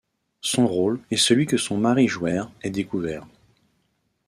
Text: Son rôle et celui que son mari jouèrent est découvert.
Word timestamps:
Son 0.41 0.65
rôle 0.65 0.99
et 1.11 1.15
celui 1.15 1.45
que 1.45 1.57
son 1.57 1.77
mari 1.77 2.07
jouèrent 2.07 2.49
est 2.63 2.71
découvert. 2.71 3.27